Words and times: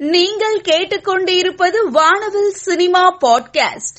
நீங்கள் 0.00 0.60
கேட்டுக்கொண்டிருப்பது 0.60 1.90
வானவில் 1.90 2.50
சினிமா 2.50 3.18
பாட்காஸ்ட். 3.18 3.98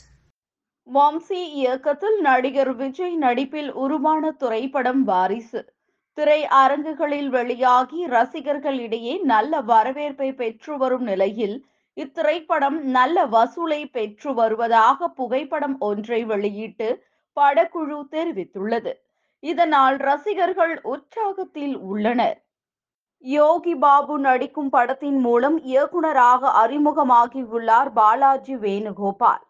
வம்சி 0.93 1.31
இயக்கத்தில் 1.31 2.21
நடிகர் 2.21 2.75
விஜய் 2.75 3.15
நடிப்பில் 3.15 3.73
உருவான 3.73 4.31
திரைப்படம் 4.31 5.03
வாரிசு. 5.03 5.73
திரை 6.13 6.45
அரங்குகளில் 6.45 7.29
வெளியாகி 7.29 8.05
ரசிகர்களிடையே 8.05 9.21
நல்ல 9.21 9.61
வரவேற்பை 9.61 10.33
பெற்று 10.33 10.77
வரும் 10.77 11.03
நிலையில் 11.03 11.65
இத்திரைப்படம் 11.95 12.79
நல்ல 12.79 13.25
வசூலை 13.25 13.91
பெற்று 13.91 14.33
வருவதாக 14.33 15.07
புகைப்படம் 15.07 15.79
ஒன்றை 15.79 16.23
வெளியிட்டு 16.23 17.03
படக்குழு 17.35 18.03
தெரிவித்துள்ளது. 18.11 18.93
இதனால் 19.39 19.97
ரசிகர்கள் 19.97 20.81
உற்சாகத்தில் 20.83 21.75
உள்ளனர். 21.75 22.45
யோகி 23.23 23.75
பாபு 23.75 24.19
நடிக்கும் 24.19 24.69
படத்தின் 24.69 25.19
மூலம் 25.19 25.63
இயக்குனராக 25.63 26.67
அறிமுகமாகியுள்ளார் 26.67 27.91
பாலாஜி 27.93 28.55
வேணுகோபால். 28.55 29.43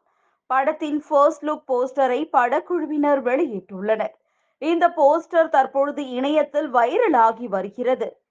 படத்தின் 0.48 1.03
ஃபர்ஸ்ட் 1.07 1.43
லுக் 1.43 1.63
போஸ்டரை 1.67 2.29
படக்குழுவினர் 2.31 3.21
வெளியிட்டுள்ளனர். 3.21 4.13
இந்த 4.57 4.89
போஸ்டர் 4.89 5.49
தற்பொழுது 5.49 6.09
இணையத்தில் 6.09 6.73
வைரலாகி 6.73 7.45
வருகிறது. 7.45 8.21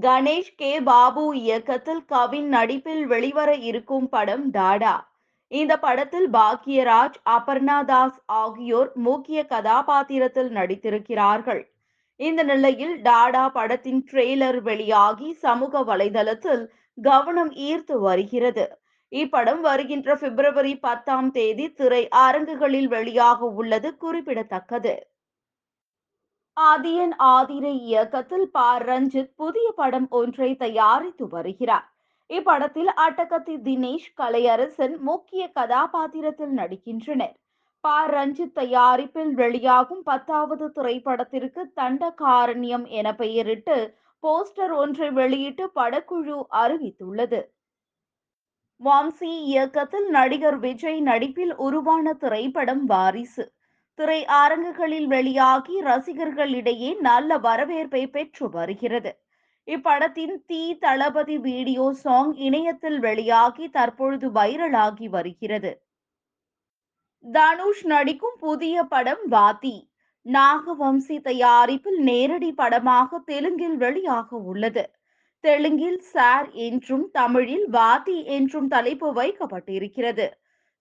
கணேஷ் 0.00 0.54
கே. 0.56 0.80
பாபு 0.80 1.38
இயக்கத்தில் 1.38 2.04
கவின் 2.04 2.48
நடிப்பில் 2.48 3.06
வெளிவர 3.06 3.54
இருக்கும் 3.54 4.08
படம் 4.08 4.50
டாடா. 4.50 5.08
இந்த 5.48 5.78
படத்தில் 5.78 6.30
பாக்யராஜ் 6.30 7.14
அபர்ணா 7.30 7.84
தாஸ் 7.84 8.20
ஆகியோர் 8.26 8.90
முக்கிய 8.94 9.46
கதாபாத்திரத்தில் 9.46 10.50
நடித்திருக்கிறார்கள். 10.50 11.69
இந்த 12.20 12.42
நிலையில் 12.42 13.02
டாடா 13.02 13.48
படத்தின் 13.48 14.00
ட்ரெய்லர் 14.12 14.58
வெளியாகி 14.60 15.32
சமூக 15.34 15.80
வலைதளத்தில் 15.80 16.64
கவனம் 17.02 17.52
ஈர்த்து 17.52 17.96
வருகிறது. 17.98 18.78
இப்படம் 19.12 19.60
வருகின்ற 19.60 20.16
பிப்ரவரி 20.16 20.78
பத்தாம் 20.78 21.30
தேதி 21.30 21.72
திரை 21.72 22.08
அரங்குகளில் 22.08 22.88
வெளியாக 22.88 23.38
உள்ளது 23.54 23.96
குறிப்பிடத்தக்கது. 23.96 24.94
ஆதியன் 26.56 27.14
ஆதிரை 27.18 27.72
இயக்கத்தில் 27.80 28.50
ப. 28.50 28.78
ரஞ்சித் 28.78 29.32
புதிய 29.36 29.72
படம் 29.76 30.08
ஒன்றை 30.10 30.56
தயாரித்து 30.56 31.28
வருகிறார். 31.28 31.86
இப்படத்தில் 32.30 32.90
அட்டகத்தி 32.96 33.56
தினேஷ் 33.68 34.10
கலையரசன் 34.16 34.98
முக்கிய 34.98 35.48
கதாபாத்திரத்தில் 35.48 36.54
நடிக்கின்றனர். 36.56 37.36
ப 37.80 38.06
ரஞ்சித் 38.06 38.54
தயாரிப்பில் 38.54 39.32
வெளியாகும் 39.34 40.02
பத்தாவது 40.02 40.72
திரைப்படத்திற்கு 40.72 41.72
தண்டகாரண்யம் 41.76 42.86
என 42.88 43.14
பெயரிட்டு 43.14 43.96
போஸ்டர் 44.22 44.74
ஒன்றை 44.74 45.10
வெளியிட்டு 45.10 45.70
படக்குழு 45.74 46.46
அறிவித்துள்ளது. 46.50 47.40
வாம்சி 48.84 49.30
இயக்கத்தில் 49.44 50.08
நடிகர் 50.08 50.58
விஜய் 50.58 51.00
நடிப்பில் 51.00 51.56
உருவான 51.56 52.12
திரைப்படம் 52.12 52.84
வாரிசு. 52.84 53.52
திரை 53.94 54.26
அரங்குகளில் 54.26 55.06
வெளியாகி 55.06 55.82
ரசிகர்களிடையே 55.82 57.00
நல்ல 57.00 57.38
வரவேற்பை 57.38 58.06
பெற்று 58.06 58.50
வருகிறது. 58.50 59.20
இப்படத்தின் 59.66 60.36
தீ 60.46 60.78
தளபதி 60.78 61.38
வீடியோ 61.38 61.92
சாங் 61.92 62.34
இணையத்தில் 62.34 62.98
வெளியாகி 62.98 63.68
தற்பொழுது 63.68 64.28
வைரலாகி 64.30 65.08
வருகிறது. 65.08 65.89
தனுஷ் 67.24 67.82
நடிக்கும் 67.84 68.36
புதிய 68.38 68.82
படம் 68.82 69.24
வாதி 69.28 69.76
நாகவம்சி 70.26 71.16
தயாரிப்பில் 71.20 71.98
நேரடி 71.98 72.52
படமாக 72.52 73.18
தெலுங்கில் 73.26 73.76
வெளியாக 73.78 74.28
உள்ளது. 74.30 74.84
தெலுங்கில் 75.44 76.00
சார் 76.12 76.48
என்றும் 76.52 77.10
தமிழில் 77.12 77.66
வாதி 77.68 78.24
என்றும் 78.24 78.68
தலைப்பு 78.68 79.08
வைக்கப்பட்டிருக்கிறது. 79.12 80.26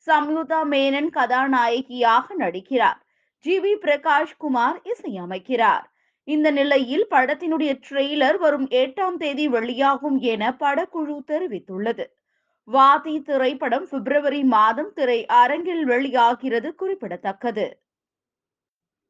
சம்யுதா 0.07 0.61
மேனன் 0.63 1.09
கதாநாயகியாக 1.09 2.35
நடிக்கிறார். 2.39 2.99
ஜி 3.45 3.59
வி 3.59 3.73
பிரகாஷ் 3.81 4.35
குமார் 4.37 4.79
இசையமைக்கிறார். 4.83 5.85
இந்த 6.27 6.51
நிலையில் 6.51 7.05
படத்தினுடைய 7.09 7.73
ட்ரெய்லர் 7.85 8.37
வரும் 8.37 8.67
எட்டாம் 8.67 9.17
தேதி 9.17 9.47
வெளியாகும் 9.47 10.17
என 10.19 10.55
படக்குழு 10.59 11.17
தெரிவித்துள்ளது. 11.27 12.05
வாதி 12.69 13.13
திரைப்படம் 13.21 13.85
பிப்ரவரி 13.91 14.43
மாதம் 14.43 14.89
திரை 14.93 15.25
அரங்கில் 15.25 15.85
வெளியாகிறது 15.85 16.69
குறிப்பிடத்தக்கது. 16.75 17.65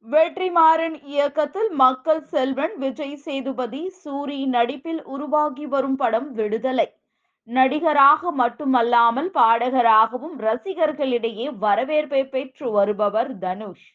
வெற்றிமாறன் 0.05 0.95
இயக்கத்தில் 1.03 1.71
மக்கள் 1.73 2.21
செல்வன் 2.23 2.75
விஜய் 2.77 3.17
சேதுபதி 3.17 3.81
சூரி 4.03 4.39
நடிப்பில் 4.45 5.01
உருவாகி 5.05 5.65
வரும் 5.65 5.95
படம் 5.95 6.31
விடுதலை. 6.31 6.87
நடிகராக 7.47 8.31
மட்டுமல்லாமல் 8.31 9.29
பாடகராகவும் 9.31 10.37
ரசிகர்களிடையே 10.39 11.47
வரவேற்பை 11.57 12.23
பெற்று 12.25 12.71
வருபவர் 12.71 13.37
தனுஷ். 13.37 13.87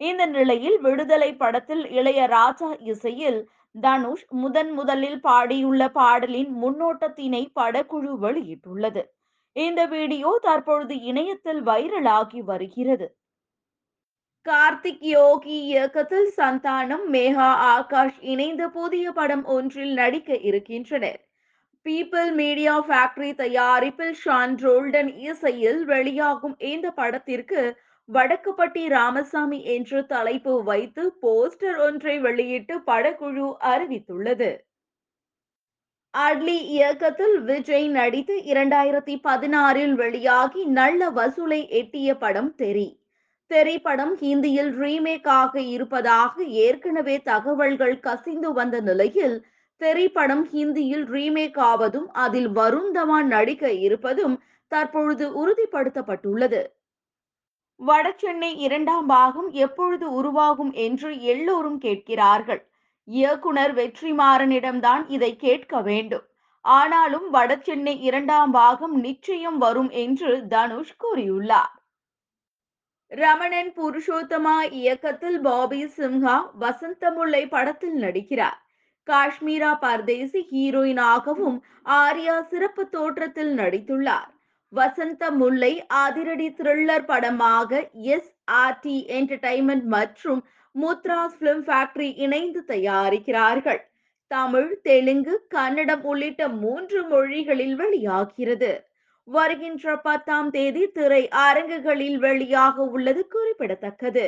இந்த 0.00 0.26
நிலையில் 0.26 0.78
விடுதலை 0.78 1.30
படத்தில் 1.34 1.84
இளையராஜா 1.90 2.70
இசையில் 2.80 3.40
தனுஷ் 3.80 4.26
முதன் 4.28 4.72
முதலில் 4.72 5.20
பாடியுள்ள 5.20 5.88
பாடலின் 5.88 6.52
முன்னோட்டத்தினை 6.62 7.42
படக்குழு 7.60 8.12
வெளியிட்டுள்ளது. 8.22 9.02
இந்த 9.52 9.86
வீடியோ 9.86 10.38
தற்பொழுது 10.42 10.94
இணையத்தில் 11.00 11.62
வைரலாகி 11.66 12.40
வருகிறது. 12.44 13.06
கார்த்திக் 14.46 15.04
யோகி 15.10 15.56
இயக்கத்தில் 15.64 16.32
சந்தானம் 16.36 17.06
மேகா 17.12 17.48
ஆகாஷ் 17.74 18.18
இணைந்து 18.20 18.70
புதிய 18.70 19.12
படம் 19.12 19.44
ஒன்றில் 19.44 19.92
நடிக்க 19.92 20.38
இருக்கின்றனர். 20.40 21.20
பீப்பிள் 21.86 22.30
மீடியா 22.34 22.74
ஃபேக்டரி 22.80 23.34
தயாரிப்பில் 23.34 24.16
ஷான் 24.24 24.54
ரோல்டன் 24.62 25.10
இசையில் 25.16 25.84
வெளியாகும் 25.84 26.56
இந்த 26.58 26.90
படத்திற்கு 26.90 27.60
வடக்குப்பட்டி 28.08 28.88
ராமசாமி 28.88 29.64
என்று 29.64 30.06
தலைப்பு 30.06 30.62
வைத்து 30.62 31.12
போஸ்டர் 31.22 31.78
ஒன்றை 31.78 32.18
வெளியிட்டு 32.18 32.78
படக்குழு 32.78 33.46
அறிவித்துள்ளது. 33.64 34.50
அட்லி 36.14 36.58
இயக்கத்தில் 36.66 37.40
விஜய் 37.40 37.88
நடித்து 37.88 38.36
இரண்டாயிரத்தி 38.36 39.14
பதினாறில் 39.22 39.92
வெளியாகி 39.92 40.64
நல்ல 40.64 41.10
வசூலை 41.10 41.68
எட்டிய 41.68 42.16
படம் 42.16 42.54
தெரி. 42.54 43.00
திரைப்படம் 43.46 44.14
ஹிந்தியில் 44.16 44.72
ரீமேக் 44.76 45.28
ஆக 45.28 45.60
இருப்பதாக 45.60 46.44
ஏற்கனவே 46.44 47.22
தகவல்கள் 47.22 48.00
கசிந்து 48.00 48.52
வந்த 48.52 48.80
நிலையில் 48.80 49.46
திரைப்படம் 49.76 50.48
ஹிந்தியில் 50.52 51.04
ரீமேக் 51.06 51.58
ஆவதும் 51.58 52.12
அதில் 52.12 52.48
வருண் 52.48 52.90
தவான் 52.94 53.26
நடிக்க 53.26 53.72
இருப்பதும் 53.72 54.42
தற்பொழுது 54.68 55.26
உறுதிப்படுத்தப்பட்டுள்ளது. 55.42 56.62
வடசென்னை 57.80 58.56
இரண்டாம் 58.56 59.06
பாகம் 59.06 59.50
எப்பொழுது 59.50 60.12
உருவாகும் 60.12 60.72
என்று 60.72 61.22
எல்லோரும் 61.22 61.78
கேட்கிறார்கள். 61.78 62.62
இயக்குனர் 63.04 63.74
வெற்றிமாறனிடம்தான் 63.74 65.04
இதை 65.08 65.36
கேட்க 65.36 65.80
வேண்டும். 65.80 66.26
ஆனாலும் 66.60 67.34
வடசென்னை 67.34 68.00
இரண்டாம் 68.00 68.50
பாகம் 68.50 68.96
நிச்சயம் 69.00 69.58
வரும் 69.58 69.90
என்று 69.90 70.48
தனுஷ் 70.48 70.96
கூறியுள்ளார். 71.04 71.74
ரமணன் 73.06 73.72
புருஷோத்தமா 73.72 74.72
இயக்கத்தில் 74.72 75.40
பாபி 75.40 75.84
சிம்ஹா 75.84 76.36
வசந்தமுல்லை 76.60 77.48
படத்தில் 77.48 77.98
நடிக்கிறார். 78.00 78.60
காஷ்மீரா 79.06 79.74
பர்தேசி 79.80 80.40
ஹீரோயினாகவும் 80.52 81.58
ஆர்யா 81.84 82.40
சிறப்பு 82.40 82.88
தோற்றத்தில் 82.88 83.56
நடித்துள்ளார். 83.56 84.30
வசந்த 84.72 85.30
முல்லை 85.30 85.72
அதிரடி 85.86 86.48
த்ரில்லர் 86.58 87.04
படமாக 87.04 87.90
எஸ் 88.14 88.32
ஆர் 88.44 88.78
டி 88.78 88.96
என்டர்டைன்மெண்ட் 89.08 89.84
மற்றும் 89.84 90.40
முத்ராஸ் 90.74 91.36
பிலிம் 91.40 91.62
ஃபேக்டரி 91.66 92.08
இணைந்து 92.16 92.64
தயாரிக்கிறார்கள். 92.66 93.80
தமிழ் 94.30 94.80
தெலுங்கு 94.82 95.34
கன்னடம் 95.48 96.02
உள்ளிட்ட 96.02 96.48
மூன்று 96.48 97.00
மொழிகளில் 97.08 97.76
வெளியாகிறது. 97.76 98.72
வருகின்ற 99.28 99.94
பத்தாம் 99.96 100.50
தேதி 100.50 100.82
திரை 100.86 101.28
அரங்குகளில் 101.28 102.18
வெளியாக 102.18 102.76
உள்ளது 102.76 103.22
குறிப்பிடத்தக்கது. 103.28 104.26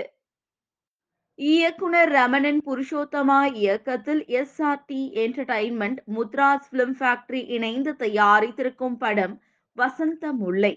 இயக்குனர் 1.39 2.11
ரமணன் 2.13 2.61
புருஷோத்தமா 2.67 3.41
இயக்கத்தில் 3.55 4.23
S 4.41 4.63
R 4.63 4.85
T 4.87 5.03
entertainment 5.25 6.01
Mudra's 6.15 6.71
film 6.73 6.97
factory 7.01 7.43
இணைந்து 7.57 7.93
தயாரித்திருக்கும் 7.99 8.99
படம் 8.99 9.37
வசந்த 9.81 10.33
முல்லை. 10.33 10.75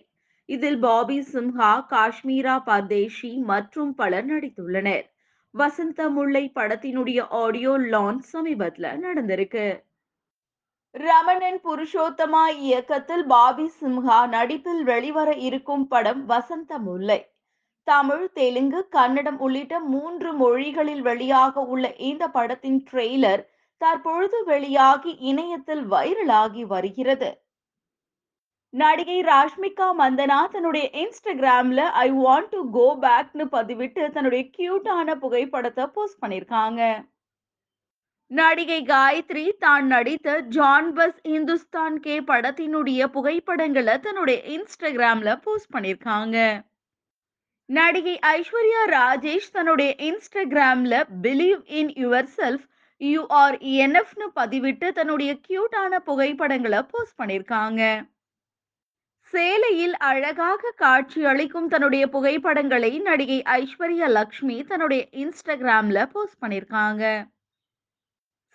இதில் 0.50 0.80
பாபி 0.80 1.18
சிம்ஹா 1.34 1.72
காஷ்மீரா 1.92 2.56
பர்தேஷி 2.68 3.32
மற்றும் 3.52 3.92
பலர் 3.96 4.28
நடித்துள்ளனர். 4.32 5.06
வசந்த 5.56 6.10
முல்லை 6.10 6.44
படத்தினுடைய 6.56 7.20
ஆடியோ 7.44 7.74
லான்ச் 7.94 8.28
சமீபத்துல 8.34 8.92
நடந்திருக்கு. 9.06 9.66
ரமணன் 10.96 11.60
புருஷோத்தமா 11.66 12.44
இயக்கத்தில் 12.68 13.26
பாபி 13.26 13.68
சிம்ஹா 13.82 14.20
நடிப்பில் 14.28 14.84
வெளிவர 14.84 15.30
இருக்கும் 15.48 15.86
படம் 15.88 16.24
வசந்த 16.26 16.80
முல்லை. 16.88 17.20
தமிழ் 17.88 18.26
தெலுங்கு 18.34 18.82
கன்னடம் 18.90 19.40
உள்ளிட்ட 19.40 19.76
மூன்று 19.94 20.30
மொழிகளில் 20.34 21.04
வெளியாக 21.04 21.64
உள்ள 21.74 21.86
இந்த 22.10 22.24
படத்தின் 22.38 22.82
ட்ரெய்லர் 22.90 23.44
தற்பொழுது 23.82 24.40
வெளியாகி 24.46 25.14
இணையத்தில் 25.32 25.84
வைரலாகி 25.94 26.64
வருகிறது. 26.74 27.30
நடிகை 28.74 29.18
ராஷ்மிகா 29.22 29.88
மந்தனா 30.00 30.38
தன்னுடைய 30.52 30.86
இன்ஸ்டாகிராம்ல 31.02 31.82
ஐ 32.04 32.08
வாண்ட் 32.20 32.50
டு 32.50 32.60
கோ 32.76 32.86
பேக்னு 33.02 33.46
பதிவிட்டு 33.56 34.04
தன்னுடைய 34.12 34.44
கியூட்டான 34.58 35.16
புகைப்படத்தை 35.16 35.86
போஸ்ட் 35.96 36.22
பண்ணிருக்காங்க. 36.22 36.82
நடிகை 38.32 38.78
காயத்ரி 38.84 39.46
தான் 39.58 39.86
நடித்த 39.86 40.38
ஜான் 40.56 40.92
பஸ் 40.94 41.20
இந்துஸ்தான் 41.36 41.98
கே 42.00 42.16
படத்தினுடைய 42.30 43.08
புகைப்படங்களை 43.16 43.96
தன்னுடைய 43.98 44.38
இன்ஸ்டாகிராம்ல 44.56 45.32
போஸ்ட் 45.46 45.74
பண்ணிருக்காங்க. 45.76 46.38
நடிகை 47.70 48.16
ஐஸ்வர்யா 48.32 48.84
ராஜேஷ் 48.96 49.52
தன்னுடைய 49.52 49.92
இன்ஸ்டாகிராம்ல 50.10 50.96
believe 51.26 51.62
in 51.82 51.92
yourself 52.38 52.66
you are 53.02 53.58
என்எஃப்னு 53.84 54.30
பதிவிட்டு 54.40 54.88
தன்னுடைய 54.92 55.34
கியூட்டான 55.48 56.00
புகைப்படங்களை 56.10 56.82
போஸ்ட் 56.92 57.20
பண்ணியிருக்காங்க 57.22 57.84
சேலையில் 59.34 59.94
அழகாக 59.98 60.72
காட்சி 60.76 61.26
அளிக்கும் 61.26 61.68
தன்னுடைய 61.68 62.10
புகைப்படங்களை 62.10 63.00
நடிகை 63.00 63.38
ஐஸ்வர்யா 63.60 64.08
லக்ஷ்மி 64.10 64.64
தன்னுடைய 64.64 65.02
இன்ஸ்டாகிராம்ல 65.12 66.00
போஸ்ட் 66.12 66.42
பண்ணிருக்காங்க. 66.42 67.04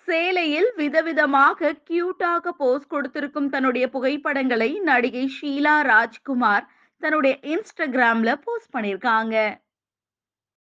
சேலையில் 0.08 0.68
விதவிதமாக 0.76 1.72
கியூட்டாக 1.90 2.52
போஸ்ட் 2.58 2.88
கொடுத்திருக்கும் 2.88 3.48
தன்னுடைய 3.48 3.88
புகைப்படங்களை 3.88 4.70
நடிகை 4.80 5.24
ஷீலா 5.36 5.76
ராஜ்குமார் 5.92 6.66
தன்னுடைய 7.02 7.36
இன்ஸ்டாகிராம்ல 7.42 8.34
போஸ்ட் 8.44 8.74
பண்ணிருக்காங்க. 8.76 9.65